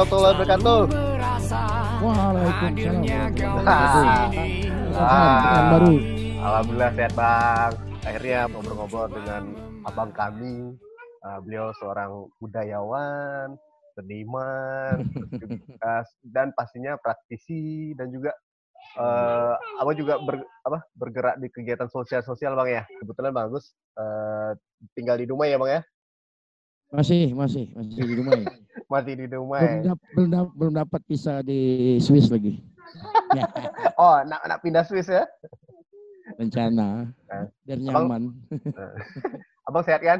[0.00, 0.80] warahmatullahi wabarakatuh.
[2.00, 4.32] Waalaikumsalam.
[4.96, 5.76] Ah.
[5.76, 6.00] baru.
[6.40, 7.72] Alhamdulillah sehat bang.
[8.00, 9.52] Akhirnya ngobrol-ngobrol dengan
[9.84, 10.72] abang kami.
[11.20, 13.52] Uh, beliau seorang budayawan,
[13.92, 15.04] seniman,
[15.84, 18.32] uh, dan pastinya praktisi dan juga
[18.96, 19.52] uh,
[19.84, 22.82] abang juga ber, apa, bergerak di kegiatan sosial-sosial bang ya.
[23.04, 24.56] Kebetulan bagus uh,
[24.96, 25.80] tinggal di Dumai ya bang ya.
[26.90, 28.34] Masih, masih, masih di rumah.
[28.40, 28.46] ya.
[28.84, 29.86] Masih di Belum, Dumai.
[29.86, 31.60] dap- belum, dap- belum dapat visa di
[31.98, 32.58] Swiss lagi.
[33.94, 35.22] Oh nak nak pindah Swiss ya?
[36.34, 37.06] Rencana.
[37.28, 38.22] Eh, Biar abang- nyaman.
[39.68, 40.18] Abang sehat kan?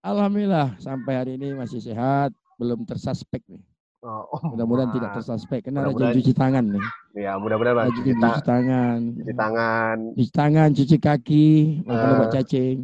[0.00, 2.30] Alhamdulillah sampai hari ini masih sehat.
[2.54, 3.58] Belum tersuspek nih.
[4.00, 5.60] Oh, oh, Mudah-mudahan tidak tersuspek.
[5.62, 6.16] Karena rajin Mudah-mudahan.
[6.16, 6.84] cuci tangan nih.
[7.18, 7.76] Ya mudah-mudahan.
[7.82, 8.98] Rajin Cuci, cuci tangan.
[9.12, 11.48] cuci tangan, Cuci tangan, cuci kaki.
[11.82, 12.16] Kalau Eh.
[12.16, 12.78] buat cacing.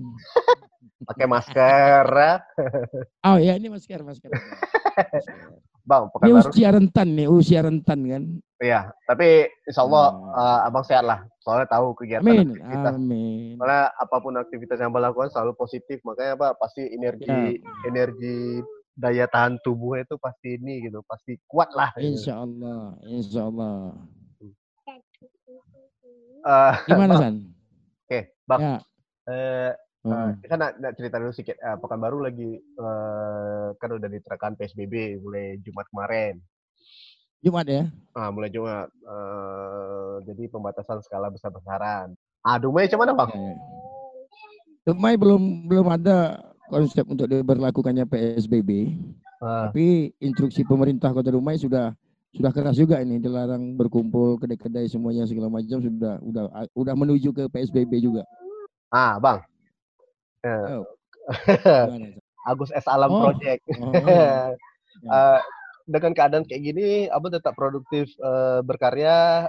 [1.02, 2.04] Pakai masker.
[2.08, 2.34] ya.
[3.26, 4.30] Oh ya ini masker, masker.
[5.82, 6.50] Bang, Ini baru.
[6.50, 8.22] usia rentan nih, usia rentan kan.
[8.56, 10.34] Iya, tapi insya Allah Hmm.
[10.34, 11.22] eh, abang sehat lah.
[11.38, 12.92] Soalnya tahu kegiatan Amin, aktivitas.
[12.92, 13.54] amin.
[13.54, 16.02] Soalnya apa pun aktivitas yang abang lakukan selalu positif.
[16.02, 16.48] Makanya apa?
[16.54, 17.70] Pasti energi Ya.
[17.84, 18.62] energi
[18.94, 21.92] daya tahan tubuhnya itu pasti ini gitu, pasti kuat lah.
[21.94, 22.16] gitu.
[22.16, 23.94] Insya Allah, insya Allah.
[26.42, 27.34] Eh, Gimana Bang, San?
[28.06, 28.60] Oke, bang.
[28.60, 28.76] Ya.
[29.26, 29.70] Eh,
[30.06, 31.56] oh, eh, kita nak, nak cerita dulu sedikit.
[31.58, 36.38] Eh, pekan baru lagi eh, kan udah diterapkan PSBB mulai Jumat kemarin.
[37.44, 37.84] Jumat ya?
[38.16, 38.88] Ah, mulai Jumat.
[38.90, 42.16] Eh, jadi pembatasan skala besar-besaran.
[42.46, 43.30] Ah, Dumai Bang?
[43.34, 43.54] Ya, ya.
[44.86, 46.38] Dumai belum belum ada
[46.70, 48.94] konsep untuk diberlakukannya PSBB,
[49.36, 51.92] Ah, tapi instruksi pemerintah Kota Dumai sudah
[52.32, 57.44] sudah keras juga ini dilarang berkumpul kedai-kedai semuanya segala macam sudah udah udah menuju ke
[57.52, 58.24] PSBB juga.
[58.92, 59.44] ah, Bang.
[60.80, 60.86] Oh.
[62.50, 63.20] Agus S Alam Oh.
[63.30, 63.62] Project.
[63.76, 64.54] Oh,
[65.06, 65.40] Eh,
[65.86, 69.44] dengan keadaan kayak gini, Abang tetap produktif eh, berkarya,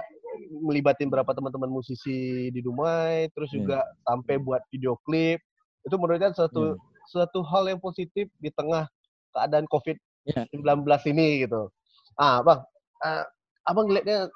[0.60, 3.56] melibatin berapa teman-teman musisi di Dumai, terus Iya.
[3.58, 5.40] juga sampai buat video klip.
[5.82, 6.76] Itu menurutnya suatu
[7.08, 8.86] suatu hal yang positif di tengah
[9.32, 11.72] keadaan COVID-19 ini gitu.
[12.14, 12.60] Ah, Bang,
[13.02, 13.24] eh,
[13.64, 14.28] Abang ngeliatnya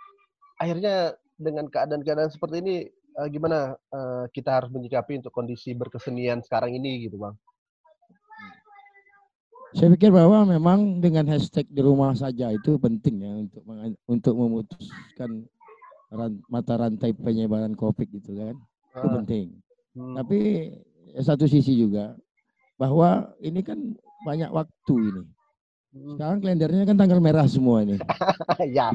[0.56, 2.76] akhirnya dengan keadaan-keadaan seperti ini
[3.18, 7.36] eh, gimana eh, kita harus menyikapi untuk kondisi berkesenian sekarang ini gitu, Bang?
[9.72, 13.62] Saya pikir bahwa memang dengan hashtag di rumah saja itu penting ya untuk
[14.04, 15.48] untuk memutuskan
[16.12, 18.52] ran- mata rantai penyebaran COVID gitu kan.
[18.92, 19.46] Itu Ah, penting.
[19.96, 20.14] hmm.
[20.20, 20.38] Tapi
[21.16, 22.12] eh, satu sisi juga
[22.76, 23.80] bahwa ini kan
[24.28, 25.24] banyak waktu ini.
[25.92, 26.16] Hmm.
[26.16, 28.00] Sekarang kalendernya kan tanggal merah semua ini.
[28.76, 28.88] ya.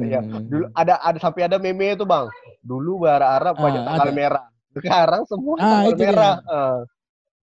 [0.00, 2.32] Iya, dulu ada ada sampai ada meme itu bang.
[2.64, 4.16] Dulu berharap banyak Ah, tanggal ada.
[4.16, 4.44] merah.
[4.72, 6.34] Sekarang semua Ah, tanggal merah.
[6.48, 6.78] Ah,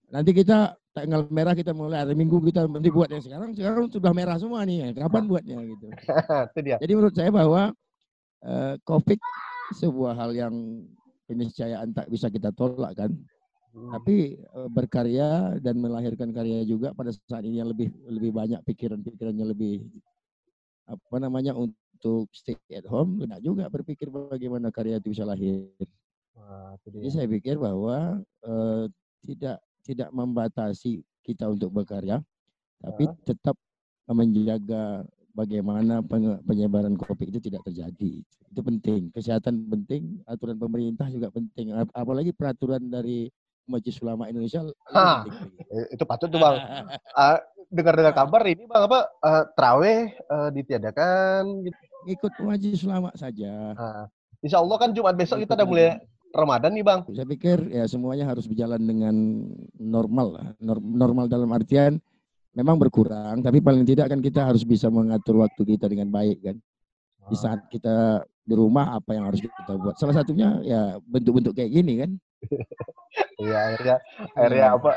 [0.09, 0.57] Nanti kita
[0.91, 4.65] tanggal merah kita mulai hari Minggu kita nanti buat yang sekarang sekarang sudah merah semua
[4.65, 4.97] nih.
[4.97, 5.85] Kapan buatnya gitu.
[6.51, 6.77] itu dia.
[6.81, 7.69] Jadi menurut saya bahwa
[8.41, 9.19] eh, COVID
[9.77, 10.53] sebuah hal yang
[11.29, 13.13] keniscayaan tak bisa kita tolak kan.
[13.71, 13.87] Hmm.
[13.95, 19.45] Tapi eh, berkarya dan melahirkan karya juga pada saat ini yang lebih lebih banyak pikiran-pikirannya
[19.47, 19.87] lebih
[20.87, 25.71] apa namanya untuk stay at home, tidak juga berpikir bagaimana karya itu bisa lahir.
[26.35, 28.85] Wah, itu Jadi saya pikir bahwa eh,
[29.23, 32.19] tidak tidak membatasi kita untuk berkarya,
[32.81, 33.15] tapi Ah.
[33.23, 33.55] tetap
[34.11, 36.03] menjaga bagaimana
[36.43, 38.19] penyebaran COVID itu tidak terjadi.
[38.51, 39.15] Itu penting.
[39.15, 41.71] Kesehatan penting, aturan pemerintah juga penting.
[41.71, 43.31] Ap- Apalagi peraturan dari
[43.71, 44.59] Majelis Ulama Indonesia
[44.91, 45.31] lagi.
[45.71, 46.55] Eh, Itu patut tuh bang.
[47.15, 47.39] Ah,
[47.71, 48.99] Dengar-dengar kabar ini bang apa?
[49.07, 51.63] eh, Traweh eh, ditiadakan.
[51.63, 51.77] Gitu.
[52.11, 53.71] Ikut Majelis Ulama saja.
[53.79, 54.05] Ah,
[54.41, 55.89] Insya Allah kan Jumat besok kita udah mulai
[56.33, 56.99] Ramadan nih bang.
[57.13, 59.15] Saya pikir ya semuanya harus berjalan dengan
[59.77, 60.47] normal lah.
[60.81, 62.01] Normal dalam artian
[62.51, 66.57] memang berkurang, tapi paling tidak kan kita harus bisa mengatur waktu kita dengan baik kan.
[67.29, 69.95] Di saat kita di rumah apa yang harus kita buat.
[69.95, 72.11] Salah satunya ya bentuk-bentuk kayak gini kan.
[73.37, 73.95] Iya akhirnya
[74.33, 74.91] akhirnya apa?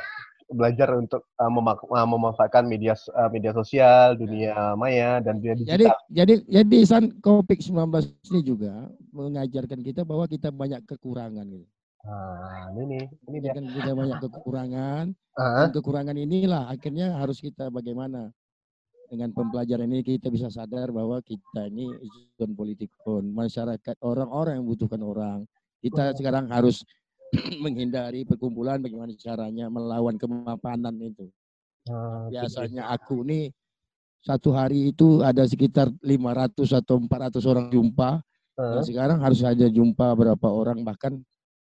[0.44, 5.88] Belajar untuk eh, memak- eh, memanfaatkan media eh, media sosial, dunia maya dan dunia Jadi
[5.88, 5.98] digital.
[6.12, 7.72] jadi jadi san COVID-19
[8.28, 11.66] ini juga mengajarkan kita bahwa kita banyak kekurangan gitu.
[12.04, 13.52] Nah, ini nih, ini dia.
[13.56, 15.04] Kan kita banyak kekurangan
[15.34, 18.30] Ah, Dan kekurangan inilah akhirnya harus kita bagaimana
[19.10, 21.90] dengan pembelajaran ini kita bisa sadar bahwa kita ini
[22.38, 25.38] zon politikon masyarakat orang-orang yang membutuhkan orang.
[25.82, 26.86] Kita sekarang harus
[27.64, 31.26] menghindari perkumpulan bagaimana caranya melawan kemapanan itu.
[31.90, 32.36] ah, itu.
[32.36, 33.50] Biasanya aku nih
[34.24, 38.10] satu hari itu ada sekitar 500 atau 400 orang jumpa.
[38.56, 41.18] Ah, Nah, sekarang harus saja jumpa berapa orang bahkan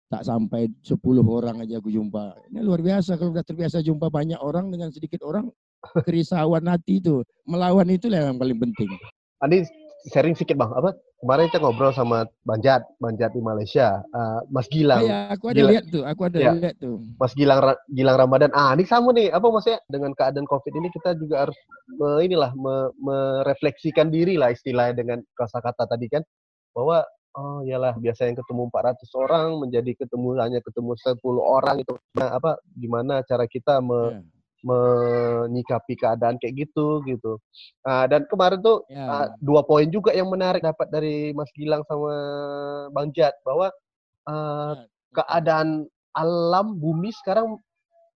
[0.06, 2.38] tak sampai 10 orang aja aku jumpa.
[2.48, 5.50] Ini luar biasa kalau udah terbiasa jumpa banyak orang dengan sedikit orang
[6.06, 8.88] kerisauan hati itu melawan itulah yang paling penting.
[9.42, 9.66] Andi
[10.14, 15.00] sharing sedikit bang, apa kemarin kita ngobrol sama Banjat, Banjat di Malaysia, uh, Mas Gilang.
[15.00, 15.72] Oh, ya, aku ada Gilang.
[15.72, 16.52] lihat tuh, aku ada Ya.
[16.52, 16.96] lihat tuh.
[17.16, 18.50] Mas Gilang Ra- Gilang Ramadan.
[18.52, 19.32] Ah, ini sama nih.
[19.32, 21.56] Apa maksudnya dengan keadaan Covid ini kita juga harus
[21.90, 26.22] me- inilah me- merefleksikan diri lah istilahnya dengan kata-kata tadi kan
[26.72, 27.00] bahwa
[27.32, 32.32] oh iyalah biasa yang ketemu 400 orang menjadi ketemu hanya ketemu 10 orang itu nah,
[32.32, 34.20] apa gimana cara kita me- Ya.
[34.66, 37.38] Menyikapi keadaan kayak gitu gitu.
[37.82, 39.06] Ah, dan kemarin tuh Ya.
[39.06, 42.12] ah, dua poin juga yang menarik dapat dari Mas Gilang sama
[42.90, 43.70] Bang Jat bahwa
[44.26, 44.84] ah, Ya.
[45.14, 47.60] keadaan alam bumi sekarang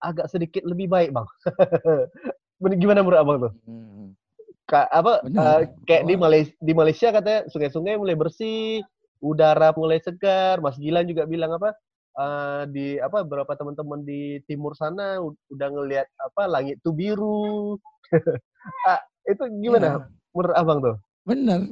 [0.01, 1.29] agak sedikit lebih baik bang.
[2.81, 3.53] Gimana menurut abang tuh?
[3.65, 4.17] Hmm.
[4.65, 8.81] Ka, apa eh, kayak di Bahwa- Malaysia, di Malaysia katanya sungai-sungai mulai bersih,
[9.21, 10.61] udara mulai segar.
[10.61, 11.75] Mas Gilang juga bilang apa
[12.13, 17.77] eh, di apa beberapa teman-teman di timur sana udah ngelihat apa langit tuh biru.
[18.85, 19.97] Ah, itu gimana Ya.
[20.31, 20.97] menurut abang tuh?
[21.25, 21.65] Benar.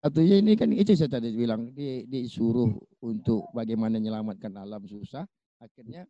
[0.00, 2.68] Satunya ini kan itu saya tadi bilang di, disuruh
[3.00, 5.24] untuk bagaimana menyelamatkan alam susah.
[5.56, 6.04] Akhirnya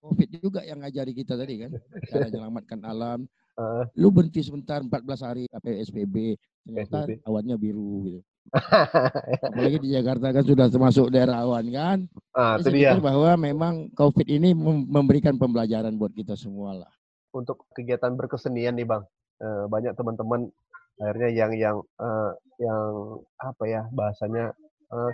[0.00, 1.72] COVID juga yang ngajari kita tadi kan
[2.06, 3.24] cara menyelamatkan alam.
[3.56, 7.24] Eh, Lu berhenti sebentar 14 hari PSBB ternyata PSBB.
[7.24, 8.20] awannya biru gitu.
[9.50, 11.98] Apalagi di Jakarta kan sudah termasuk daerah awan kan.
[12.36, 12.96] ah, itu dia.
[12.98, 16.92] bahwa memang COVID ini mem- memberikan pembelajaran buat kita semua lah.
[17.36, 19.04] untuk kegiatan berkesenian nih bang
[19.36, 20.48] Eh, banyak teman-teman
[20.96, 24.56] akhirnya yang yang eh, yang apa ya bahasanya
[24.88, 25.12] eh,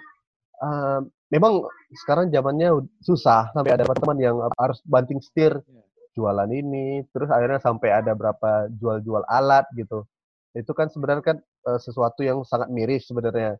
[1.26, 1.67] memang
[2.06, 5.82] sekarang zamannya susah sampai ada teman-teman yang harus banting setir Iya.
[6.14, 10.06] jualan ini terus akhirnya sampai ada berapa jual-jual alat gitu
[10.55, 11.37] itu kan sebenarnya kan
[11.69, 13.59] eh, sesuatu yang sangat miris sebenarnya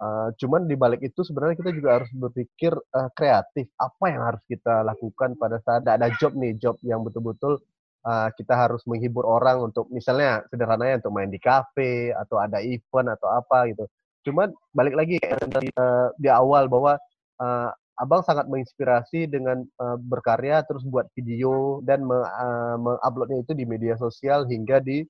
[0.00, 4.42] Eh, cuman di balik itu sebenarnya kita juga harus berpikir eh, kreatif apa yang harus
[4.48, 7.60] kita lakukan pada saat ada job nih job yang betul-betul
[8.08, 13.12] uh, kita harus menghibur orang untuk misalnya sederhananya untuk main di kafe atau ada event
[13.12, 13.84] atau apa gitu.
[14.24, 16.96] Cuman balik lagi uh, di awal bahwa
[17.36, 17.68] uh,
[18.00, 23.68] abang sangat menginspirasi dengan uh, berkarya terus buat video dan me, uh, menguploadnya itu di
[23.68, 25.04] media sosial hingga di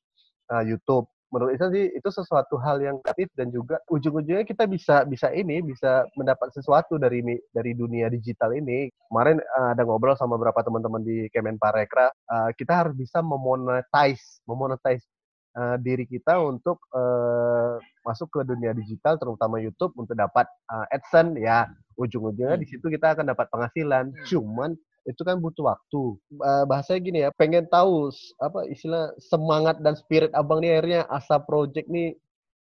[0.50, 1.06] uh, YouTube.
[1.30, 5.62] Menurut saya sih itu sesuatu hal yang kreatif dan juga ujung-ujungnya kita bisa bisa ini
[5.62, 7.22] bisa mendapat sesuatu dari
[7.54, 8.90] dari dunia digital ini.
[9.08, 15.06] Kemarin uh, ada ngobrol sama beberapa teman-teman di Kemenparekraf uh, kita harus bisa memonetize, memonetize
[15.54, 21.38] uh, diri kita untuk uh, masuk ke dunia digital, terutama YouTube untuk dapat uh, AdSense.
[21.38, 22.62] Ya, ujung-ujungnya Hmm.
[22.62, 24.10] di situ kita akan dapat penghasilan.
[24.10, 24.24] Hmm.
[24.26, 24.70] Cuman
[25.10, 26.02] itu kan butuh waktu.
[26.38, 28.08] Uh, bahasanya gini ya, pengen tahu
[28.38, 32.14] apa istilah semangat dan spirit abang nih akhirnya asa project nih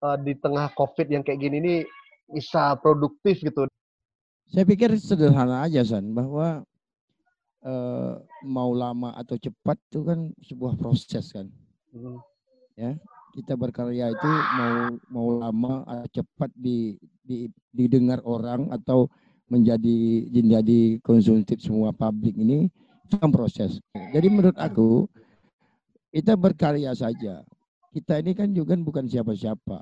[0.05, 1.79] uh, di tengah COVID yang kayak gini nih
[2.29, 3.65] bisa produktif gitu.
[4.49, 6.61] Saya pikir sederhana aja San bahwa
[7.65, 8.13] eh,
[8.45, 11.49] mau lama atau cepat itu kan sebuah proses kan.
[11.93, 12.21] Hmm.
[13.35, 14.75] Kita berkarya itu mau
[15.11, 19.11] mau lama atau cepat di, di didengar orang atau
[19.45, 22.69] menjadi menjadi konsumtif semua publik ini
[23.21, 23.77] kan proses.
[23.93, 25.05] Jadi menurut aku
[26.09, 27.45] kita berkarya saja.
[27.93, 29.79] Kita ini kan juga bukan siapa-siapa.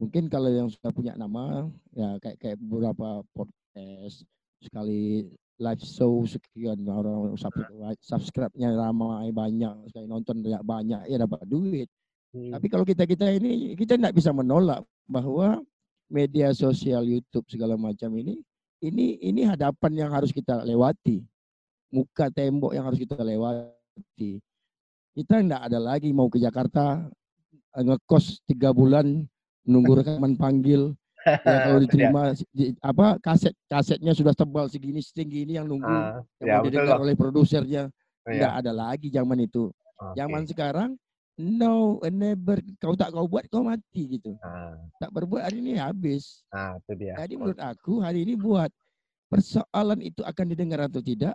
[0.00, 4.24] Mungkin kalau yang sudah punya nama ya kayak kayak beberapa podcast
[4.60, 5.28] sekali
[5.60, 11.88] live show sekian orang subscribe- subscribe-nya ramai banyak sekali nonton banyak banyak ya dapat duit.
[12.32, 12.54] Hmm.
[12.54, 15.60] Tapi kalau kita kita ini kita tidak bisa menolak bahwa
[16.08, 18.40] media sosial YouTube segala macam ini
[18.80, 21.20] ini ini hadapan yang harus kita lewati,
[21.92, 24.40] muka tembok yang harus kita lewati.
[25.12, 27.04] Kita tidak ada lagi mau ke Jakarta
[27.76, 29.26] eh, ngekos tiga bulan
[29.68, 30.96] nunggu rekaman panggil
[31.44, 36.24] ya kalau diterima di- apa kaset kasetnya sudah tebal segini setinggi ini yang nunggu Ah,
[36.40, 37.92] yang ya didengar oleh produsernya
[38.24, 39.68] tidak ada lagi zaman itu.
[40.00, 40.16] Oke.
[40.16, 40.90] Zaman sekarang
[41.40, 44.36] no never kau tak kau buat kau mati gitu.
[44.44, 46.44] Ah, Tak berbuat hari ini habis.
[46.52, 47.16] ah, itu dia.
[47.16, 48.68] Jadi menurut aku hari ini buat
[49.32, 51.32] persoalan itu akan didengar atau tidak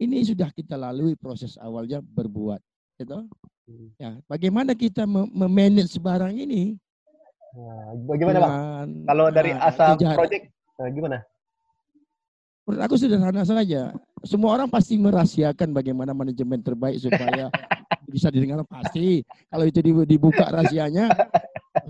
[0.00, 2.58] ini sudah kita lalui proses awalnya berbuat.
[2.98, 3.18] Gitu.
[3.96, 6.74] Ya, bagaimana kita mem- memanage barang ini?
[7.52, 8.50] Nah, bagaimana bang?
[8.50, 10.16] dengan, Kalau dari nah, asa itu jahat.
[10.18, 10.44] project,
[10.80, 11.18] nah, gimana?
[12.62, 13.90] Menurut aku sederhana saja.
[14.22, 17.50] Semua orang pasti merahasiakan bagaimana manajemen terbaik supaya
[18.12, 19.24] bisa didengar pasti.
[19.48, 21.08] Kalau itu dibu- dibuka rahasianya,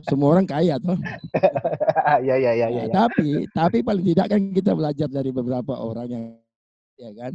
[0.07, 0.95] semua orang kaya toh.
[2.27, 2.67] ya ya ya ya.
[2.71, 2.95] Nah, ya.
[2.95, 6.25] Tapi tapi paling tidak kan kita belajar dari beberapa orang yang
[6.97, 7.33] ya kan.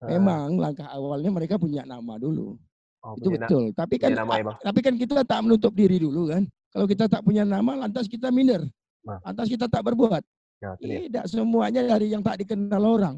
[0.00, 2.56] Memang langkah awalnya mereka punya nama dulu.
[3.04, 3.64] oh, itu betul.
[3.76, 6.48] Tapi kan nama ya, tapi kan kita tak menutup diri dulu kan.
[6.72, 8.64] Kalau kita tak punya nama lantas kita minder.
[9.04, 9.20] Nah.
[9.20, 10.24] Lantas kita tak berbuat.
[10.64, 10.76] Nah.
[10.80, 13.16] Tidak semuanya dari yang tak dikenal orang.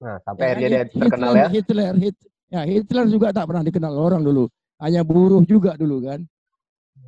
[0.00, 1.48] Nah, Ya sampai akhirnya dia terkenal Hitler, ya.
[1.52, 4.44] Hitler, Hit- ya Hitler juga tak pernah dikenal orang dulu.
[4.80, 6.24] Hanya buruh juga dulu kan.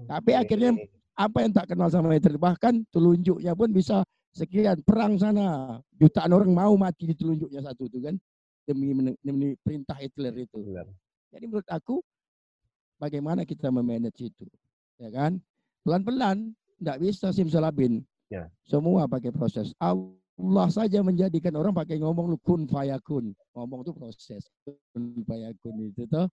[0.07, 0.89] Tapi akhirnya Oke.
[1.17, 6.53] apa yang tak kenal sama Hitler bahkan telunjuknya pun bisa sekian perang sana jutaan orang
[6.53, 8.17] mau mati di telunjuknya satu itu kan
[8.65, 10.61] demi demi perintah Hitler itu.
[10.63, 10.89] Benar.
[11.33, 12.01] Jadi menurut aku
[13.01, 14.47] bagaimana kita memanage itu,
[15.01, 15.41] ya kan?
[15.83, 18.05] Pelan-pelan, tidak bisa simsalabin.
[18.31, 18.47] Ya.
[18.65, 19.75] Semua pakai proses.
[19.83, 23.35] Allah saja menjadikan orang pakai ngomong kun fayakun.
[23.53, 24.47] Ngomong itu proses.
[24.65, 26.31] Kun fayakun itu toh.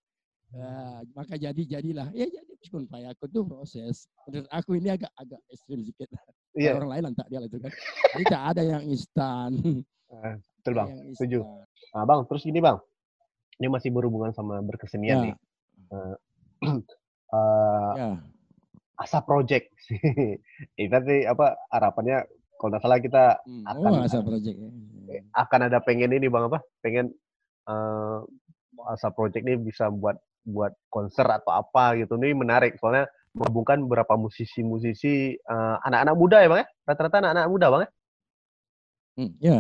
[0.50, 2.10] Nah, maka jadi jadilah.
[2.10, 4.10] Ya jadi kun fayakun itu proses.
[4.26, 6.10] Menurut aku ini agak agak ekstrim sedikit.
[6.58, 7.72] Iya, Orang lain tak dia itu kan.
[8.18, 9.50] Jadi tak ada yang instan.
[10.10, 10.88] Ah, betul bang.
[11.14, 11.40] Setuju.
[11.46, 11.94] instan.
[11.94, 12.78] Ah, bang, terus gini bang,
[13.62, 15.36] ini masih berhubungan sama berkesenian Ya, nih.
[15.94, 16.16] Eh,
[17.38, 18.10] eh, ya.
[18.98, 19.70] Asa Project.
[20.82, 22.26] Itu nanti apa harapannya
[22.58, 24.58] kalau nggak salah kita Hmm, akan- Oh, asa project.
[25.32, 26.60] akan ada pengen ini bang apa?
[26.82, 27.14] Pengen
[27.70, 28.20] eh,
[28.90, 32.16] Asa Project ini bisa buat buat konser atau apa gitu.
[32.16, 36.68] Ini menarik soalnya menghubungkan beberapa musisi-musisi eh, anak-anak muda ya bang ya?
[36.86, 37.90] Rata-rata anak-anak muda bang ya?
[39.20, 39.58] Hmm, ya,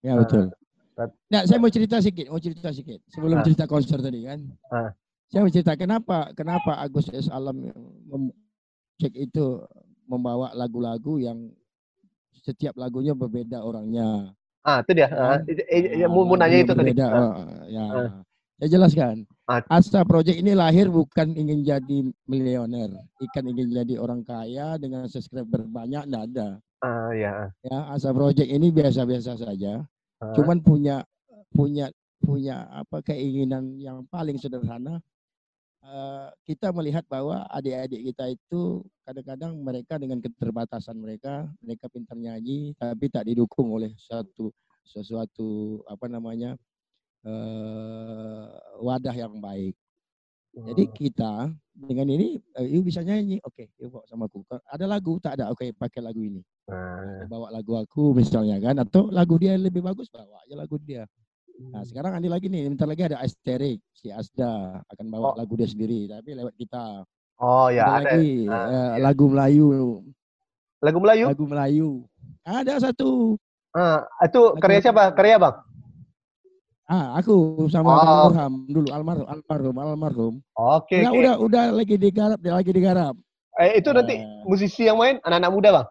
[0.00, 0.44] ya Ah, betul.
[0.92, 3.44] tat- Nah, saya mau cerita sedikit, mau cerita sedikit sebelum Ah.
[3.46, 4.40] cerita konser tadi kan.
[4.68, 4.90] Ah.
[5.30, 7.70] Saya mau cerita kenapa, kenapa Agus S Alam
[8.98, 9.62] cek itu
[10.04, 11.54] membawa lagu-lagu yang
[12.42, 14.34] setiap lagunya berbeda orangnya.
[14.60, 15.06] Ah itu dia.
[15.06, 15.16] Ya.
[15.16, 16.90] Ah, i- i- i- Ah, mau, nanya lagunya itu tadi.
[16.90, 17.84] berbeda, Ah, oh, ya.
[17.86, 18.10] Ah.
[18.60, 19.24] Saya jelaskan.
[19.48, 21.98] Asta Project ini lahir bukan ingin jadi
[22.28, 22.92] milioner,
[23.24, 26.48] ikan ingin jadi orang kaya dengan subscriber banyak, enggak ada.
[26.84, 27.48] ah, ya.
[27.64, 29.80] Ya, Asa Project ini biasa-biasa saja.
[30.20, 31.00] Ah, cuman punya
[31.50, 31.88] punya
[32.20, 35.00] punya apa keinginan yang paling sederhana
[35.80, 42.76] Eh, kita melihat bahwa adik-adik kita itu kadang-kadang mereka dengan keterbatasan mereka mereka pintar nyanyi
[42.76, 44.52] tapi tak didukung oleh suatu
[44.84, 46.52] sesuatu apa namanya
[47.22, 48.44] eh,
[48.78, 49.76] wadah yang baik
[50.50, 51.32] jadi hmm, kita
[51.72, 55.48] dengan ini eh, you bisa nyanyi oke you bawa sama aku ada lagu tak ada
[55.48, 60.08] oke pakai lagu ini ah, bawa lagu aku misalnya kan atau lagu dia lebih bagus
[60.08, 61.04] bawa aja lagu dia
[61.50, 61.76] Hmm.
[61.76, 65.34] nah sekarang ada lagi nih bentar lagi ada Asterik si Asda akan bawa Oh.
[65.36, 67.04] lagu dia sendiri tapi lewat kita
[67.36, 68.16] Oh ya ada, ada.
[68.16, 68.64] lagi Ah, eh,
[68.96, 69.04] iya.
[69.04, 69.66] lagu Melayu
[70.80, 71.24] Lagu Melayu?
[71.28, 71.88] lagu Melayu
[72.40, 73.36] ada satu
[73.76, 75.12] Ah, itu Lagu- karya siapa?
[75.12, 75.52] Karya bang?
[76.90, 77.32] Ah aku
[77.68, 78.28] sama Oh.
[78.28, 80.98] Burham dulu almarhum almarhum almarhum Oke.
[80.98, 81.16] Udah, oke.
[81.16, 83.14] udah udah lagi digarap dia lagi digarap
[83.56, 84.42] Eh, itu nanti Eh.
[84.42, 85.86] musisi yang main anak-anak muda bang?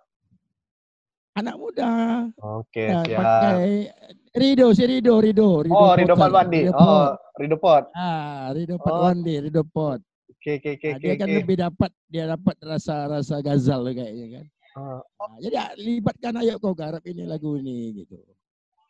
[1.35, 1.89] anak muda
[2.37, 3.15] Oke ya, siap.
[3.17, 3.87] pakai
[4.31, 6.67] Rido si Rido Rido Oh Rido Palwandi.
[6.67, 7.11] Rido Oh Pot.
[7.37, 7.83] Rido Pot.
[7.93, 8.81] ah Rido Oh.
[8.81, 11.01] Patwandi Rido Pot Oke oke oke Nah, oke.
[11.01, 11.35] dia kan oke.
[11.37, 14.45] lebih dapat dia dapat rasa rasa gazal kayaknya kan.
[14.71, 18.15] Ah, Nah, jadi ah, libatkan ayo kau garap ini lagu ini gitu.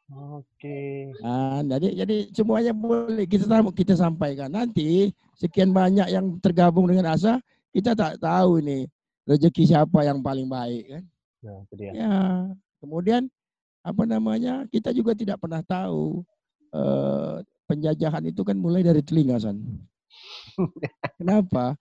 [0.10, 1.14] Oke.
[1.22, 7.14] Nah, jadi jadi semuanya boleh kita sam- kita sampaikan nanti sekian banyak yang tergabung dengan
[7.14, 7.38] Asa
[7.70, 8.90] kita tak tahu nih
[9.30, 11.04] rezeki siapa yang paling baik kan.
[11.46, 11.92] Nah itu dia.
[11.94, 12.18] Ya,
[12.82, 13.30] kemudian
[13.86, 16.26] apa namanya kita juga tidak pernah tahu
[16.74, 17.36] eh,
[17.70, 19.62] penjajahan itu kan mulai dari telinga san.
[21.22, 21.78] Kenapa?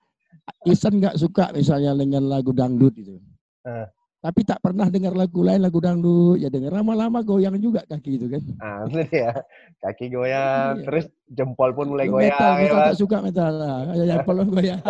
[0.69, 3.17] Isan nggak suka misalnya dengan lagu dangdut itu.
[3.65, 3.89] Eh.
[4.19, 8.27] Tapi tak pernah dengar lagu lain lagu dangdut, ya dengar lama-lama goyang juga kaki itu
[8.27, 8.43] kan.
[8.59, 9.31] Ah itu dia.
[9.79, 10.85] Kaki goyang, Iya.
[10.91, 12.35] terus jempol pun mulai Lu goyang.
[12.35, 12.87] metal, ya, metal Bang?
[12.91, 13.79] tak suka metal lah.
[13.99, 14.83] Ya, ya kalau goyang.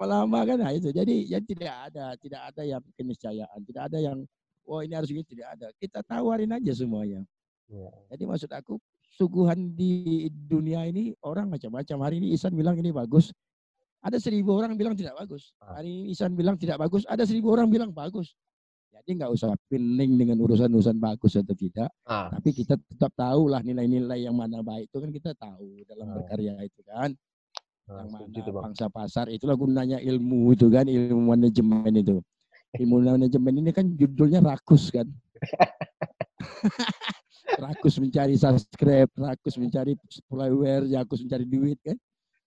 [0.00, 0.88] Lama-lama kan nah itu.
[0.90, 4.18] Jadi ya tidak ada, tidak ada yang keniscayaan, tidak ada yang
[4.64, 5.68] oh ini harus gitu, tidak ada.
[5.76, 7.20] Kita tawarin aja semuanya.
[7.68, 7.92] Iya.
[8.16, 8.80] Jadi maksud aku
[9.12, 11.96] suguhan di dunia ini orang macam-macam.
[12.00, 13.28] Hari ini Isan bilang ini bagus.
[14.02, 15.54] Ada seribu orang bilang tidak bagus.
[15.62, 15.78] Ah.
[15.78, 17.06] Hari ini Isan bilang tidak bagus.
[17.06, 18.34] Ada seribu orang bilang bagus.
[18.92, 21.88] Jadi nggak usah pining dengan urusan-urusan bagus atau tidak.
[22.04, 26.06] Ah, Tapi kita tetap tahu lah nilai-nilai yang mana baik itu kan kita tahu dalam
[26.10, 26.14] Ah.
[26.18, 27.10] berkarya itu kan.
[27.88, 28.54] ah, Yang mana bang.
[28.70, 32.16] bangsa pasar itulah gunanya ilmu itu kan ilmu manajemen itu.
[32.74, 35.06] Ilmu manajemen ini kan judulnya rakus kan.
[37.58, 39.94] rakus mencari subscribe, rakus mencari
[40.26, 41.98] follower, rakus mencari duit kan.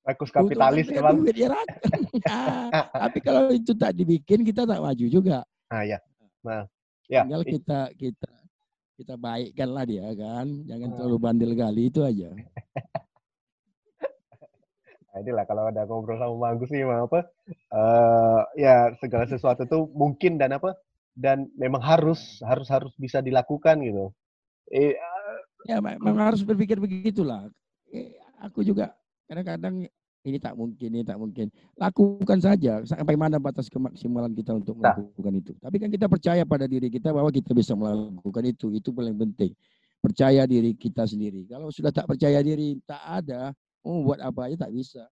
[0.05, 1.01] Rakus kapitalis ya.
[1.11, 1.49] Duit, ya.
[2.25, 5.41] Nah, tapi kalau itu tak dibikin kita tak maju juga.
[5.67, 5.97] Ah ya.
[6.41, 6.69] Nah,
[7.05, 7.25] ya.
[7.25, 8.29] Tinggal kita kita
[8.95, 10.45] kita baikkan lah dia kan.
[10.63, 10.95] Jangan Ah.
[10.95, 12.29] terlalu bandel kali itu aja.
[15.09, 19.63] Nah, inilah kalau ada ngobrol sama Bang Agus nih memang apa eh ya segala sesuatu
[19.63, 20.75] tuh mungkin dan apa
[21.15, 24.11] dan memang harus harus harus bisa dilakukan gitu.
[24.67, 24.91] Eh,
[25.65, 27.47] Ya me- memang harus berpikir begitulah.
[27.89, 28.11] Eh,
[28.43, 28.91] aku juga
[29.25, 29.85] kadang-kadang
[30.25, 31.53] ini tak mungkin, ini tak mungkin.
[31.77, 34.97] Lakukan saja sampai mana batas kemaksimalan kita untuk Nah.
[34.97, 35.53] melakukan itu.
[35.61, 38.73] Tapi kan kita percaya pada diri kita bahwa kita bisa melakukan itu.
[38.73, 39.53] Itu paling penting.
[40.01, 41.45] Percaya diri kita sendiri.
[41.45, 43.53] Kalau sudah tak percaya diri, tak ada,
[43.85, 45.05] mau buat apa aja tak bisa.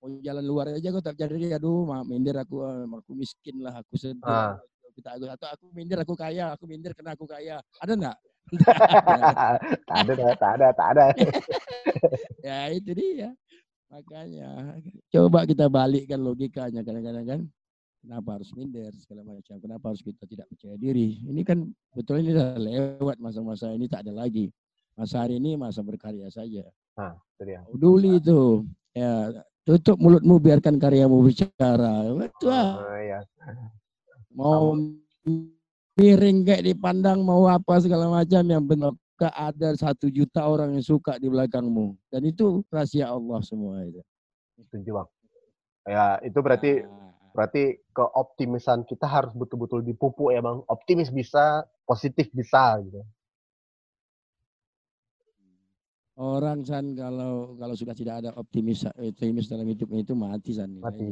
[0.00, 3.84] Mau jalan luar aja kau tak percaya diri, aduh, minder aku, ah, aku miskin lah,
[3.84, 4.24] aku sedih.
[4.24, 4.56] Ah.
[4.92, 7.60] Kita aku atau aku minder aku kaya, aku minder karena aku kaya.
[7.80, 8.16] Ada enggak?
[9.88, 11.06] Tak ada, tak ada, tak ada.
[12.46, 13.30] ya itu dia.
[13.92, 14.80] Makanya
[15.12, 17.40] coba kita balikkan logikanya kadang-kadang kan.
[18.02, 19.62] Kenapa harus minder segala macam?
[19.62, 21.22] Kenapa harus kita tidak percaya diri?
[21.22, 24.50] Ini kan betul ini sudah lewat masa-masa ini tak ada lagi.
[24.98, 26.66] Masa hari ini masa berkarya saja.
[26.98, 27.62] Nah, itu dia.
[27.70, 28.66] Peduli itu.
[28.92, 29.30] Ya,
[29.62, 32.10] tutup mulutmu biarkan karyamu bicara.
[32.10, 32.50] Betul.
[32.50, 32.82] ah.
[32.82, 33.20] Oh, iya.
[34.34, 34.74] Mau
[35.98, 41.14] miring kayak dipandang mau apa segala macam yang benar ada satu juta orang yang suka
[41.14, 44.02] di belakangmu dan itu rahasia Allah semua itu.
[44.58, 45.08] Setuju, Bang.
[45.86, 50.66] Ya, itu berarti Nah, berarti keoptimisan kita harus betul-betul dipupuk ya, Bang.
[50.66, 53.02] Optimis bisa, positif bisa gitu.
[56.22, 60.70] orang san kalau kalau sudah tidak ada optimis optimis dalam hidupnya itu mati san.
[60.78, 61.08] Mati.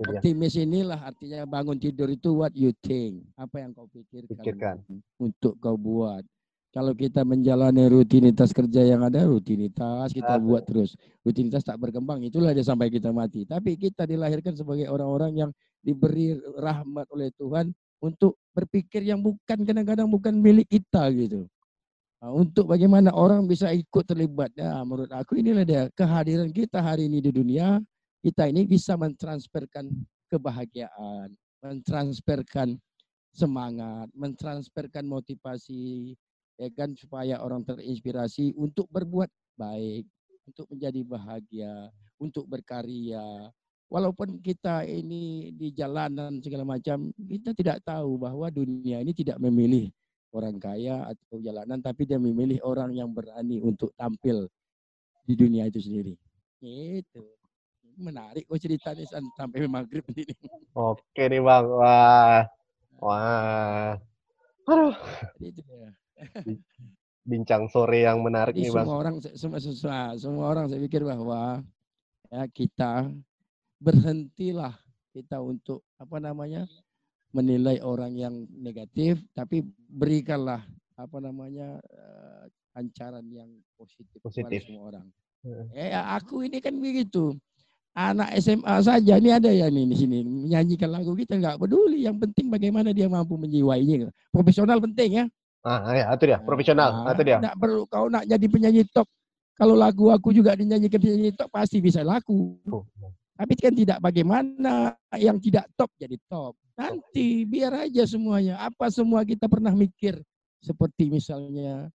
[0.00, 4.76] Optimis inilah artinya bangun tidur itu what you think, apa yang kau pikirkan, Pikirkan.
[5.20, 6.24] untuk kau buat.
[6.72, 10.46] Kalau kita menjalani rutinitas kerja yang ada, rutinitas kita Betul.
[10.48, 10.96] buat terus.
[11.20, 13.44] Rutinitas tak berkembang, itulah dia sampai kita mati.
[13.44, 15.50] Tapi kita dilahirkan sebagai orang-orang yang
[15.84, 21.44] diberi rahmat oleh Tuhan untuk berpikir yang bukan kadang-kadang bukan milik kita gitu.
[22.24, 24.48] Nah, untuk bagaimana orang bisa ikut terlibat.
[24.56, 27.84] Ya, menurut aku inilah dia kehadiran kita hari ini di dunia.
[28.22, 29.90] Kita ini bisa mentransferkan
[30.30, 32.78] kebahagiaan, mentransferkan
[33.34, 36.14] semangat, mentransferkan motivasi,
[36.54, 39.26] ya kan supaya orang terinspirasi untuk berbuat
[39.58, 40.06] baik,
[40.46, 41.90] untuk menjadi bahagia,
[42.22, 43.50] untuk berkarya.
[43.90, 49.90] Walaupun kita ini di jalanan segala macam, kita tidak tahu bahwa dunia ini tidak memilih
[50.30, 54.46] orang kaya atau jalanan, tapi dia memilih orang yang berani untuk tampil
[55.26, 56.14] di dunia itu sendiri.
[56.62, 57.41] Itu
[57.98, 60.24] menarik kok cerita nih San, sampai maghrib ini.
[60.72, 61.66] Oke nih, Bang.
[61.68, 62.46] Wah.
[63.02, 63.98] Wah.
[64.68, 64.94] Aduh,
[65.42, 65.90] itu dia.
[67.22, 68.86] bincang sore yang menarik Jadi nih, Bang.
[68.86, 71.62] semua orang semua, semua, semua orang saya pikir bahwa
[72.30, 73.10] ya kita
[73.82, 74.74] berhentilah
[75.12, 76.66] kita untuk apa namanya
[77.34, 80.62] menilai orang yang negatif tapi berikanlah
[80.94, 84.60] apa namanya eh, pancaran yang positif, kepada Positif.
[84.64, 85.06] semua orang.
[85.74, 87.34] Ya aku ini kan begitu.
[87.92, 92.08] Anak SMA saja ini ada ya nih di sini menyanyikan lagu kita nggak peduli.
[92.08, 94.08] Yang penting bagaimana dia mampu menjiwainya.
[94.32, 95.24] Profesional penting ya.
[95.62, 97.06] Ah, ya, itu dia, profesional.
[97.06, 97.38] Ah, itu dia.
[97.38, 99.04] Nggak perlu kau nak jadi penyanyi top.
[99.54, 102.56] Kalau lagu aku juga dinyanyikan penyanyi top pasti bisa laku.
[102.64, 102.82] Tuh.
[103.36, 106.56] Tapi kan tidak bagaimana yang tidak top jadi top.
[106.72, 108.56] Nanti biar aja semuanya.
[108.64, 110.16] Apa semua kita pernah mikir
[110.64, 111.92] seperti misalnya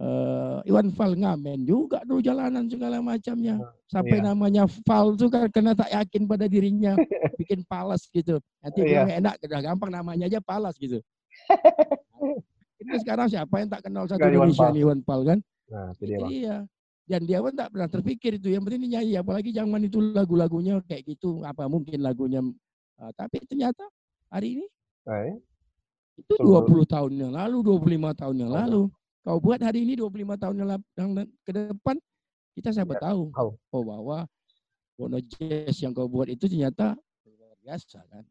[0.00, 3.60] eh Iwan Fal ngamen juga dulu jalanan segala macamnya.
[3.86, 4.26] Sampai Iya.
[4.26, 6.96] namanya Fal itu kan karena tak yakin pada dirinya
[7.40, 8.40] bikin palas gitu.
[8.58, 9.20] Nanti Iya.
[9.20, 11.04] enak, udah gampang namanya aja palas gitu.
[12.80, 14.72] Ini sekarang siapa yang tak kenal satu Iwan Indonesia Fals.
[14.72, 15.38] nih Iwan Fal kan?
[15.68, 16.30] Nah, itu dia, Bang.
[16.32, 16.56] dia.
[17.04, 18.48] Dan dia pun tak pernah terpikir itu.
[18.48, 19.14] Yang penting nyanyi.
[19.14, 21.42] Apalagi zaman itu lagu-lagunya kayak gitu.
[21.42, 22.40] Apa mungkin lagunya.
[22.96, 23.84] ah, tapi ternyata
[24.28, 24.66] hari ini
[25.02, 25.32] Eh,
[26.14, 28.82] itu Betul, 20 tahun yang lalu, 25 tahun yang lalu.
[29.20, 30.70] Kau buat hari ini 25 tahun yang,
[31.44, 31.96] ke depan,
[32.56, 33.28] kita siapa Ya, tahu.
[33.70, 34.24] Oh bahwa
[34.96, 38.24] Bono Jazz yang kau buat itu ternyata luar biasa kan.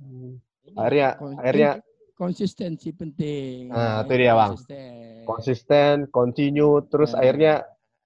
[0.00, 0.40] Hmm.
[0.76, 1.76] Akhirnya- akhirnya-
[2.16, 3.68] konsistensi penting.
[3.68, 4.56] Nah, itu Ini dia, Bang.
[4.56, 5.24] konsisten.
[5.28, 7.20] konsisten, continue, terus Ya.
[7.20, 7.54] akhirnya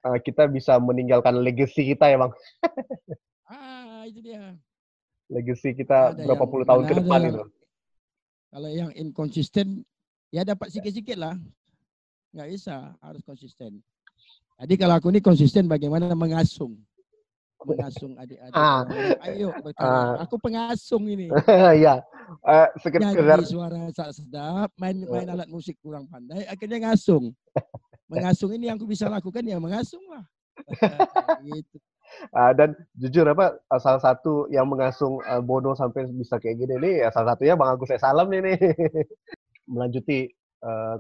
[0.01, 2.33] eh, kita bisa meninggalkan legacy kita ya, Bang.
[3.47, 4.55] Ah, itu dia.
[5.27, 7.45] Legacy kita Ada berapa puluh tahun ke depan ada- itu.
[8.51, 9.83] Kalau yang inkonsisten,
[10.29, 11.35] ya dapat sikit-sikit lah.
[12.31, 13.83] Nggak bisa, harus konsisten.
[14.61, 16.77] Jadi kalau aku ini konsisten bagaimana mengasung.
[17.65, 18.57] Mengasung adik-adik.
[18.57, 18.85] Ah.
[19.25, 20.21] Ayo berkarya.
[20.25, 21.29] Aku pengasung ini.
[21.81, 22.05] Iya.
[22.47, 27.35] Eh, sekedar suara tak sedap, main main alat musik kurang pandai, akhirnya ngasung.
[28.07, 30.23] Mengasung ini yang aku bisa lakukan ya mengasung lah.
[31.47, 31.77] gitu.
[32.35, 36.75] Ah, dan jujur apa eh, salah satu yang mengasung eh, Bono sampai bisa kayak gini
[36.79, 37.91] nih ya salah satunya Bang Agus.
[37.99, 38.57] Salam nih nih.
[39.73, 40.31] Melanjuti
[40.63, 40.95] eh,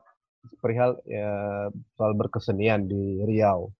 [0.60, 3.70] perihal ya, soal berkesenian di Riau.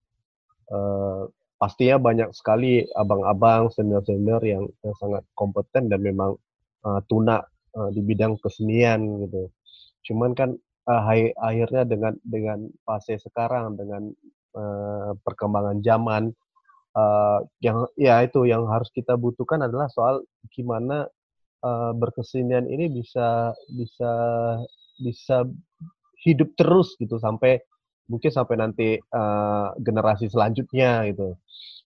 [0.71, 1.23] Eh,
[1.61, 6.37] pastinya banyak sekali abang-abang senior-senior yang, yang sangat kompeten dan memang
[6.87, 7.43] eh, tuna
[7.77, 9.51] eh, di bidang kesenian gitu.
[10.11, 10.57] Cuman kan
[10.89, 14.11] hai- akhirnya dengan dengan fase sekarang dengan
[14.57, 16.33] eh, perkembangan zaman
[16.97, 21.07] uh, yang ya itu yang harus kita butuhkan adalah soal gimana
[21.63, 24.13] uh, berkesenian ini bisa bisa
[25.01, 25.47] bisa
[26.25, 27.61] hidup terus gitu sampai
[28.11, 31.39] mungkin sampai nanti uh, generasi selanjutnya gitu.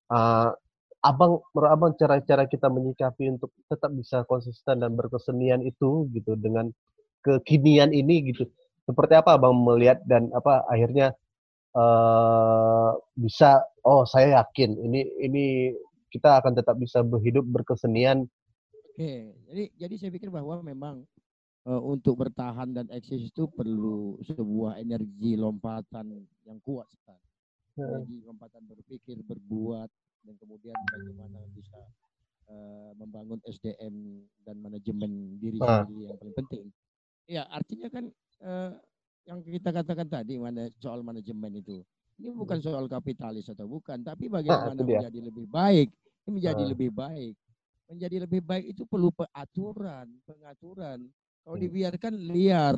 [0.09, 0.51] Uh,
[1.05, 6.73] abang, menurut abang cara-cara kita menyikapi untuk tetap bisa konsisten dan berkesenian itu gitu dengan
[7.21, 8.49] kekinian ini gitu.
[8.89, 11.13] Seperti apa abang melihat dan apa akhirnya
[11.77, 15.45] uh, bisa oh saya yakin ini ini
[16.09, 18.25] kita akan tetap bisa berhidup berkesenian.
[18.95, 21.05] Oke, jadi jadi saya pikir bahwa memang
[21.65, 26.13] untuk bertahan dan eksis itu perlu sebuah energi lompatan
[26.45, 27.25] yang kuat sekali.
[27.81, 29.89] Energi lompatan berpikir, berbuat,
[30.25, 31.81] dan kemudian bagaimana bisa
[32.49, 35.85] uh, membangun SDM dan manajemen diri uh.
[35.85, 36.67] sendiri yang paling penting.
[37.25, 38.05] Ya, artinya kan
[38.45, 38.73] uh,
[39.25, 41.81] yang kita katakan tadi mana soal manajemen itu.
[42.21, 42.67] Ini bukan hmm.
[42.71, 45.89] soal kapitalis atau bukan, tapi ah, bagaimana nah, menjadi lebih baik.
[46.25, 46.69] Ini menjadi uh.
[46.71, 47.35] lebih baik.
[47.85, 50.99] Menjadi lebih baik itu perlu pengaturan, pengaturan.
[51.45, 51.65] Kalau hmm.
[51.69, 52.77] dibiarkan liar,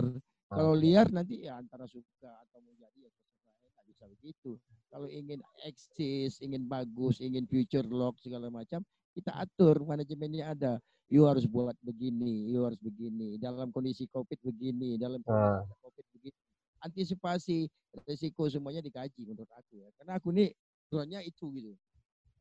[0.50, 3.10] kalau liar nanti ya antara suka atau menjadi ya
[3.46, 4.58] terserah, bisa begitu.
[4.90, 8.82] Kalau ingin eksis, ingin bagus, ingin future lock segala macam,
[9.14, 10.72] kita atur manajemennya ada
[11.06, 13.38] you harus buat begini, you harus begini.
[13.38, 15.78] Dalam kondisi COVID begini, dalam kondisi uh.
[15.86, 16.38] COVID begini.
[16.82, 17.66] Antisipasi
[18.04, 19.88] resiko semuanya dikaji menurut aku ya.
[19.96, 20.50] Karena aku nih
[20.90, 21.72] drone itu gitu.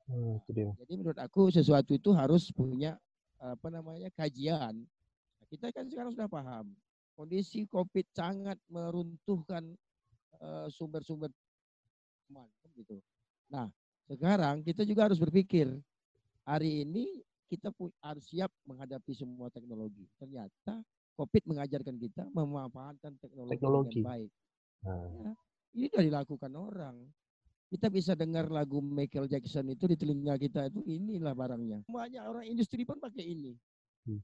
[0.05, 0.37] Hmm,
[0.77, 2.93] Jadi menurut aku sesuatu itu harus punya
[3.41, 4.85] apa namanya kajian.
[5.55, 6.75] Kita kan sekarang sudah paham
[7.15, 9.63] kondisi COVID sangat meruntuhkan
[10.43, 11.31] uh, sumber-sumber
[12.75, 12.99] gitu.
[13.47, 13.71] Nah,
[14.11, 15.71] sekarang kita juga harus berpikir
[16.43, 17.71] hari ini kita
[18.03, 20.03] harus siap menghadapi semua teknologi.
[20.19, 20.83] Ternyata
[21.15, 23.99] COVID mengajarkan kita memanfaatkan teknologi, teknologi.
[24.03, 24.31] dengan baik.
[24.83, 24.99] Nah.
[25.23, 25.31] Ya,
[25.79, 26.95] ini sudah dilakukan orang.
[27.65, 31.87] Kita bisa dengar lagu Michael Jackson itu di telinga kita itu inilah barangnya.
[31.87, 33.55] Banyak orang industri pun pakai ini.
[34.05, 34.21] Hmm.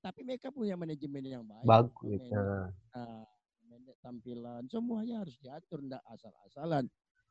[0.00, 1.64] Tapi mereka punya manajemen yang baik.
[1.68, 2.24] Bagus.
[2.32, 2.72] Ya.
[2.96, 3.24] Nah,
[4.00, 6.84] tampilan semuanya harus diatur, tidak asal-asalan.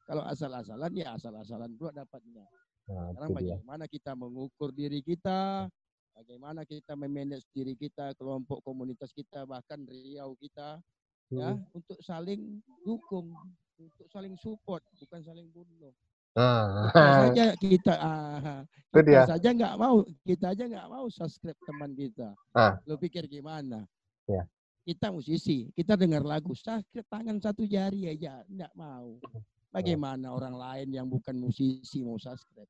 [0.05, 2.45] Kalau asal-asalan ya asal-asalan pula dapatnya.
[2.89, 5.69] Nah, Sekarang bagaimana kita mengukur diri kita,
[6.17, 10.81] bagaimana kita memanage diri kita, kelompok komunitas kita, bahkan Riau kita,
[11.29, 11.61] ya, hmm.
[11.61, 13.29] ya, untuk saling dukung,
[13.77, 15.93] untuk saling support, bukan saling bunuh.
[16.33, 16.89] Ah.
[17.29, 19.21] Saja kita, ah, kita dia.
[19.29, 22.33] saja nggak mau, kita aja nggak mau subscribe teman kita.
[22.57, 22.81] Ah.
[22.89, 23.85] Lo pikir gimana?
[24.25, 24.45] Ya.
[24.81, 29.21] Kita musisi, kita dengar lagu, subscribe tangan satu jari aja, nggak mau.
[29.69, 32.65] Bagaimana orang lain yang bukan musisi mau subscribe?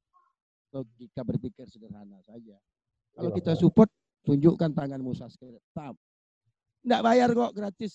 [0.70, 2.54] logika berpikir sederhana saja.
[3.18, 3.90] Kalau iya, kita support,
[4.22, 5.58] tunjukkan tanganmu subscribe.
[5.74, 5.98] Tap.
[6.86, 7.94] Enggak bayar kok, gratis.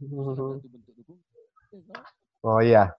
[2.44, 2.92] Oh iya.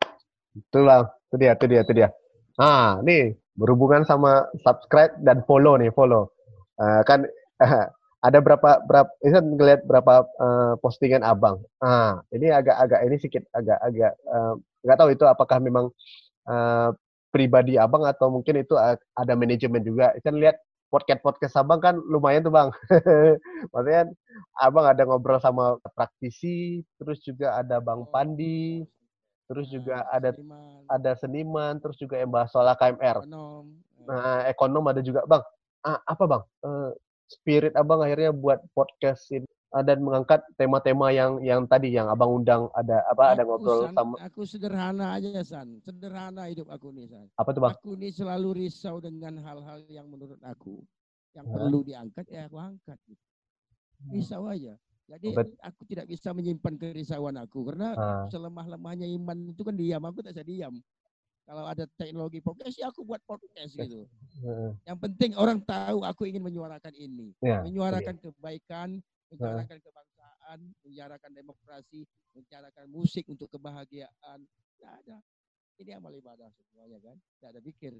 [0.57, 2.09] Itu lah, itu dia, itu dia, itu dia.
[2.57, 6.31] Ah, nih berhubungan sama subscribe dan follow nih, follow.
[6.75, 7.23] Uh, kan
[7.63, 7.87] uh,
[8.27, 11.61] ada berapa berapa ini kan ngeliat berapa uh, postingan abang.
[11.79, 14.13] Ah, ini agak-agak ini sedikit agak-agak
[14.81, 15.93] nggak uh, tahu itu apakah memang
[16.49, 16.89] uh,
[17.29, 18.73] pribadi abang atau mungkin itu
[19.13, 20.15] ada manajemen juga.
[20.25, 20.57] Kan lihat
[20.89, 22.71] podcast-podcast abang kan lumayan tuh bang.
[23.75, 24.09] Maksudnya
[24.57, 28.87] abang ada ngobrol sama praktisi, terus juga ada bang Pandi,
[29.45, 30.33] terus juga ada
[30.89, 33.25] ada seniman, terus juga yang bahas soal KMR.
[34.05, 35.43] Nah, ekonom ada juga bang.
[35.85, 36.43] Ah, apa bang?
[36.65, 36.89] Uh,
[37.29, 42.31] spirit abang akhirnya buat podcast ini Ah, dan mengangkat tema-tema yang yang tadi yang abang
[42.31, 46.95] undang ada apa aku, ada ngobrol san, sama aku sederhana aja san sederhana hidup aku
[46.95, 50.79] nih san apa tuh bang aku nih selalu risau dengan hal-hal yang menurut aku
[51.35, 51.55] yang hmm.
[51.59, 53.19] perlu diangkat ya aku angkat gitu.
[53.99, 54.11] Hmm.
[54.15, 55.53] risau aja jadi Bet.
[55.61, 58.33] aku tidak bisa menyimpan kerisauan aku karena hmm.
[58.33, 60.75] selemah-lemahnya iman itu kan diam aku tak bisa diam
[61.45, 64.09] kalau ada teknologi podcast ya aku buat podcast gitu.
[64.41, 64.73] Hmm.
[64.81, 68.21] Yang penting orang tahu aku ingin menyuarakan ini, ya, menyuarakan ya.
[68.33, 68.89] kebaikan,
[69.29, 72.01] menyuarakan kebangsaan, menyuarakan demokrasi,
[72.33, 74.41] menyuarakan musik untuk kebahagiaan.
[74.75, 75.17] Tidak ada.
[75.77, 77.17] Ini amal ibadah semuanya kan.
[77.37, 77.93] Tidak ada pikir.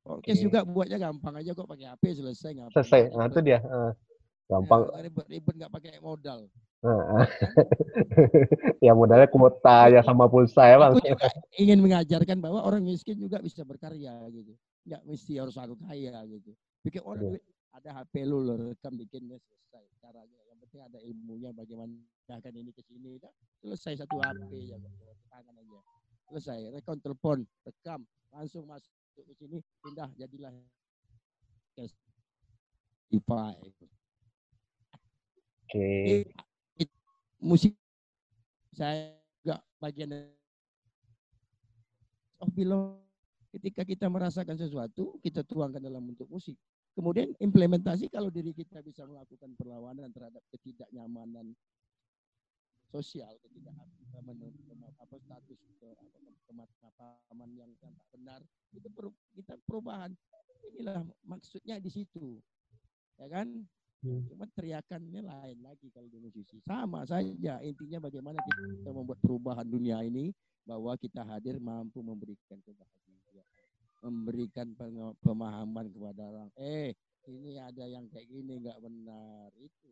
[0.00, 0.46] Podcast okay.
[0.48, 2.76] juga buatnya gampang aja kok pakai HP selesai ngapain.
[2.80, 3.02] Selesai.
[3.12, 3.58] Nah, itu dia.
[3.60, 3.92] Uh,
[4.46, 4.80] gampang.
[4.90, 6.50] Ya, ribet-ribet nggak pakai modal.
[8.84, 10.92] ya modalnya kuota ya sama pulsa ya bang.
[10.94, 11.28] Aku juga
[11.58, 14.54] ingin mengajarkan bahwa orang miskin juga bisa berkarya gitu.
[14.86, 16.54] Nggak mesti harus aku kaya gitu.
[16.86, 17.74] Bikin orang yeah.
[17.74, 21.94] ada HP lu lo rekam bikinnya selesai caranya penting ada ilmunya bagaimana
[22.28, 23.16] akan ini ke sini
[23.64, 24.76] selesai satu HP ya
[25.32, 25.80] tangan aja
[26.28, 28.04] selesai rekon telepon rekam
[28.34, 30.52] langsung masuk ke sini pindah jadilah
[33.08, 33.86] IPA Oke.
[35.66, 36.22] Okay.
[37.42, 37.74] musik
[38.70, 40.30] saya juga bagian
[42.38, 43.06] oh film
[43.56, 46.60] Ketika kita merasakan sesuatu, kita tuangkan dalam bentuk musik.
[46.92, 51.56] Kemudian implementasi kalau diri kita bisa melakukan perlawanan terhadap ketidaknyamanan
[52.92, 53.72] sosial, ketika
[55.00, 55.56] apa status
[56.44, 58.44] kemapaman yang tak benar,
[58.76, 58.88] itu
[59.40, 60.12] kita perubahan.
[60.76, 62.36] Inilah maksudnya di situ,
[63.16, 63.64] ya kan?
[64.04, 64.22] Hmm.
[64.28, 66.60] Cuma teriakannya lain lagi kalau di musisi.
[66.64, 70.30] Sama saja, intinya bagaimana kita membuat perubahan dunia ini
[70.66, 73.48] bahwa kita hadir mampu memberikan kebahagiaan,
[74.04, 74.68] memberikan
[75.24, 76.48] pemahaman kepada orang.
[76.60, 76.92] Eh,
[77.26, 79.90] ini ada yang kayak gini nggak benar itu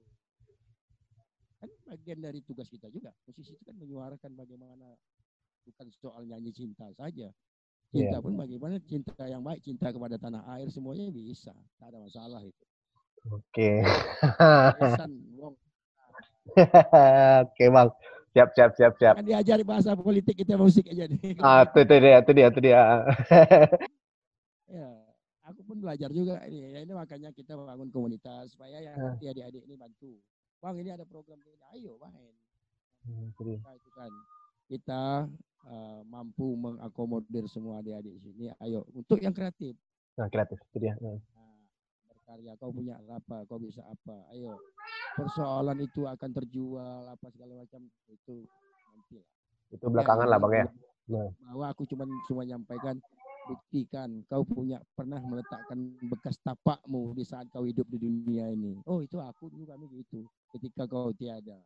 [1.64, 3.10] kan bagian dari tugas kita juga.
[3.24, 4.92] Musisi itu kan menyuarakan bagaimana
[5.64, 7.32] bukan soal nyanyi cinta saja.
[7.88, 8.20] Cinta yeah.
[8.20, 11.54] pun bagaimana cinta yang baik, cinta kepada tanah air semuanya bisa.
[11.80, 12.64] Tak ada masalah itu.
[13.32, 13.80] Oke.
[17.44, 17.88] Oke, Bang.
[18.34, 19.14] Siap, siap, siap, siap.
[19.14, 21.38] Kan diajari bahasa politik kita musik aja nih.
[21.38, 22.82] Ah, itu, itu dia, itu dia, itu dia.
[24.74, 24.90] ya,
[25.46, 26.74] aku pun belajar juga ini.
[26.74, 30.18] Ya, ini makanya kita bangun komunitas supaya ya adik-adik ini bantu.
[30.58, 31.62] Bang, ini ada program ini.
[31.78, 32.34] Ayo main.
[33.06, 33.30] Hmm,
[33.62, 34.12] nah, itu kan
[34.66, 35.02] kita
[35.70, 38.50] uh, mampu mengakomodir semua adik-adik sini.
[38.58, 39.78] Ayo untuk yang kreatif.
[40.18, 40.98] Nah, kreatif itu dia.
[40.98, 41.22] Nah
[42.34, 44.26] karya kau punya apa kau bisa apa.
[44.34, 44.58] Ayo
[45.14, 48.42] persoalan itu akan terjual apa segala macam itu
[48.90, 49.28] nanti lah.
[49.70, 50.66] Itu belakangan ya, lah bang ya?
[51.04, 51.28] Nah.
[51.46, 52.96] bahwa aku cuma cuma nyampaikan
[53.44, 58.82] buktikan kau punya pernah meletakkan bekas tapakmu di saat kau hidup di dunia ini.
[58.90, 60.26] Oh itu aku dulu kami gitu
[60.58, 61.62] ketika kau tiada.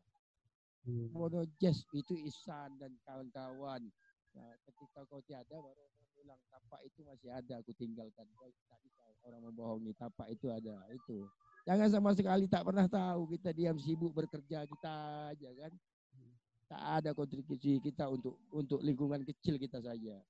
[0.85, 1.09] Hmm.
[1.17, 3.89] Mono Jazz itu Isan dan kawan-kawan
[4.35, 5.89] nah, ketika kau tiada baru
[6.19, 8.27] bilang tapak itu masih ada aku tinggalkan.
[8.35, 10.75] Kau tak bisa orang membohongi tapak itu ada.
[10.91, 11.25] Itu.
[11.65, 14.95] Jangan sama sekali tak pernah tahu kita diam sibuk bekerja kita
[15.33, 15.73] aja kan.
[16.69, 20.21] Tak ada kontribusi kita untuk untuk lingkungan kecil kita saja.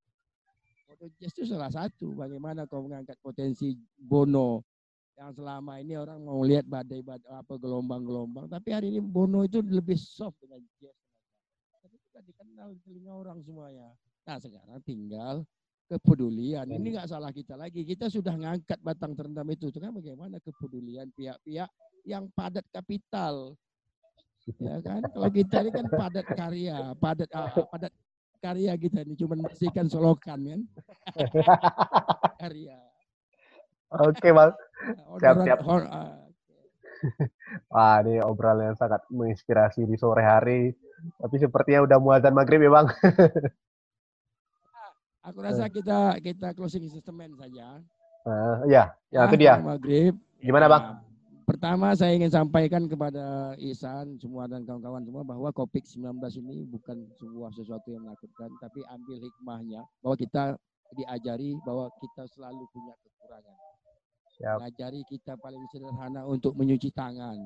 [0.86, 4.62] Photogest itu salah satu bagaimana kau mengangkat potensi Bono.
[5.18, 9.58] Yang selama ini orang mau lihat badai badai apa gelombang-gelombang tapi hari ini Bono itu
[9.58, 10.94] lebih soft dengan jazz
[12.28, 13.88] dikenal di telinga orang semuanya
[14.28, 15.48] nah sekarang tinggal
[15.88, 16.68] kepedulian.
[16.68, 17.80] Ini nggak salah kita lagi.
[17.82, 19.72] Kita sudah ngangkat batang terendam itu.
[19.72, 21.70] Itu kan bagaimana kepedulian pihak-pihak
[22.04, 23.56] yang padat kapital.
[24.60, 25.00] Ya kan?
[25.08, 27.92] Kalau kita ini kan padat karya, padat uh, padat
[28.38, 30.60] karya kita ini cuma bersihkan solokan kan.
[32.44, 32.78] karya.
[33.88, 34.52] Oke, Bang.
[35.16, 35.58] Siap, siap.
[37.72, 40.76] Wah, ini obrolan yang sangat menginspirasi di sore hari.
[41.18, 42.88] Tapi sepertinya udah muazan maghrib ya, Bang.
[45.28, 47.84] Aku rasa kita kita closing sistem saja.
[48.24, 49.60] Uh, ya, ya, itu dia.
[49.60, 50.16] Maghrib.
[50.40, 50.82] Gimana, Bang?
[50.82, 50.96] Nah,
[51.44, 57.50] pertama saya ingin sampaikan kepada Isan semua dan kawan-kawan semua bahwa COVID-19 ini bukan sebuah
[57.56, 60.56] sesuatu yang menakutkan, tapi ambil hikmahnya bahwa kita
[60.96, 63.56] diajari bahwa kita selalu punya kekurangan.
[64.38, 64.56] Siap.
[64.62, 67.36] Mengajari kita paling sederhana untuk mencuci tangan.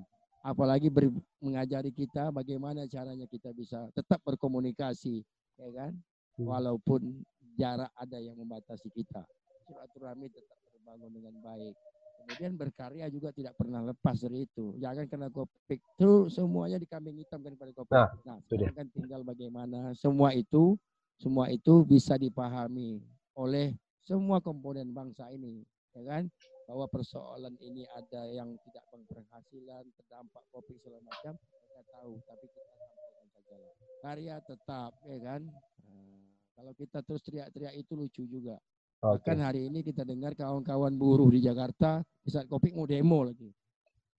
[0.42, 1.06] Apalagi ber,
[1.38, 5.22] mengajari kita bagaimana caranya kita bisa tetap berkomunikasi,
[5.54, 5.94] ya kan?
[6.34, 6.50] Hmm.
[6.50, 7.22] Walaupun
[7.54, 9.22] jarak ada yang membatasi kita.
[9.70, 11.74] Silaturahmi tetap terbangun dengan baik.
[12.22, 14.78] Kemudian berkarya juga tidak pernah lepas dari itu.
[14.78, 15.82] Jangan kena kopik.
[15.98, 17.94] Itu semuanya dikambing hitamkan pada kopik.
[17.94, 20.78] Nah, nah sekarang kan tinggal bagaimana semua itu
[21.18, 22.98] semua itu bisa dipahami
[23.38, 25.62] oleh semua komponen bangsa ini,
[25.94, 26.22] ya kan?
[26.68, 32.70] Bahwa persoalan ini ada yang tidak berpenghasilan, terdampak kopik segala macam, kita tahu, tapi kita
[32.78, 33.56] sampaikan saja.
[34.02, 35.42] Karya tetap, ya kan?
[36.52, 38.54] Kalau kita terus teriak-teriak itu lucu juga.
[39.02, 39.18] Okay.
[39.18, 43.50] Bahkan hari ini kita dengar kawan-kawan buruh di Jakarta di saat Kopik mau demo lagi.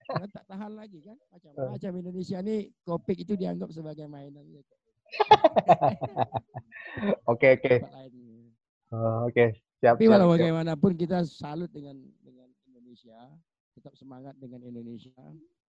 [0.04, 1.16] Karena tak tahan lagi kan.
[1.32, 4.44] Macam-macam Indonesia ini Kopik itu dianggap sebagai mainan.
[7.32, 7.76] Oke oke.
[8.94, 10.00] Oh, oke siap.
[10.00, 13.20] Tapi walau bagaimanapun kita salut dengan dengan Indonesia,
[13.76, 15.20] tetap semangat dengan Indonesia,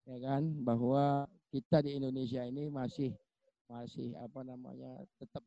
[0.05, 0.45] ya kan?
[0.61, 3.17] Bahwa kita di Indonesia ini masih
[3.73, 5.41] masih apa namanya tetap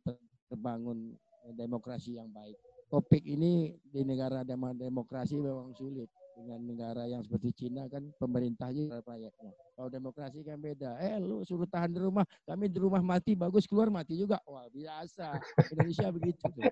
[0.50, 1.14] terbangun
[1.54, 2.58] demokrasi yang baik.
[2.90, 4.42] Topik ini di negara
[4.74, 9.52] demokrasi memang sulit dengan negara yang seperti Cina kan pemerintahnya rakyatnya.
[9.76, 11.00] Kalau demokrasi kan beda.
[11.00, 14.44] Eh lu suruh tahan di rumah, kami di rumah mati bagus keluar mati juga.
[14.44, 15.40] Wah biasa.
[15.72, 16.64] Indonesia begitu tuh.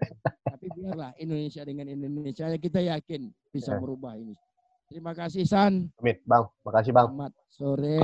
[0.43, 3.79] Tapi biarlah Indonesia dengan Indonesia kita yakin bisa ya.
[3.79, 4.35] merubah ini.
[4.91, 5.89] Terima kasih San.
[5.97, 6.45] Amin, Bang.
[6.67, 7.07] Makasih Bang.
[7.09, 8.03] Selamat sore.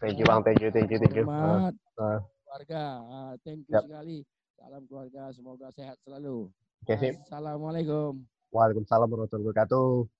[0.00, 1.26] Thank you Bang, thank you, thank you, thank you.
[1.26, 1.74] Selamat.
[1.94, 3.82] Uh, keluarga, uh, thank you yep.
[3.86, 4.18] sekali.
[4.54, 6.48] Salam keluarga, semoga sehat selalu.
[6.84, 7.16] Sip.
[7.28, 8.24] Assalamualaikum.
[8.54, 10.13] Waalaikumsalam warahmatullahi wabarakatuh.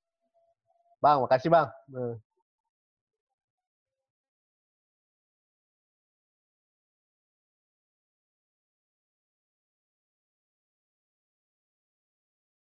[1.04, 1.68] Bang, makasih Bang.